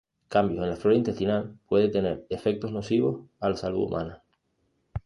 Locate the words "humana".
3.83-4.23